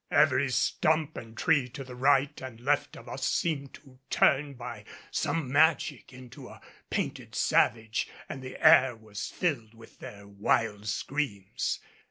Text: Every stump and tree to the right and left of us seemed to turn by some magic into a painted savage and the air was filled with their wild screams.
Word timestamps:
Every 0.09 0.49
stump 0.49 1.15
and 1.15 1.37
tree 1.37 1.69
to 1.69 1.83
the 1.83 1.93
right 1.95 2.41
and 2.41 2.59
left 2.59 2.95
of 2.97 3.07
us 3.07 3.23
seemed 3.23 3.75
to 3.75 3.99
turn 4.09 4.55
by 4.55 4.83
some 5.11 5.51
magic 5.51 6.11
into 6.11 6.49
a 6.49 6.59
painted 6.89 7.35
savage 7.35 8.09
and 8.27 8.41
the 8.41 8.57
air 8.65 8.95
was 8.95 9.27
filled 9.29 9.75
with 9.75 9.99
their 9.99 10.27
wild 10.27 10.87
screams. 10.87 11.81